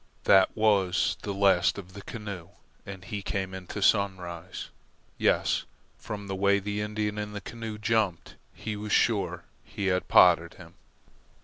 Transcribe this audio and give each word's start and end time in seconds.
That 0.23 0.49
was 0.57 1.15
the 1.21 1.31
last 1.31 1.77
of 1.77 1.93
the 1.93 2.01
canoe, 2.01 2.49
and 2.87 3.05
he 3.05 3.21
came 3.21 3.51
on 3.51 3.55
into 3.55 3.83
Sunrise. 3.83 4.71
Yes, 5.19 5.65
from 5.99 6.25
the 6.25 6.33
way 6.35 6.57
the 6.57 6.81
Indian 6.81 7.19
in 7.19 7.33
the 7.33 7.39
canoe 7.41 7.77
jumped, 7.77 8.33
he 8.51 8.75
was 8.75 8.91
sure 8.91 9.43
he 9.63 9.85
had 9.93 10.07
potted 10.07 10.55
him. 10.55 10.73